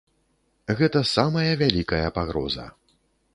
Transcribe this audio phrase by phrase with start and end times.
[0.79, 2.67] Гэта самая вялікая пагроза.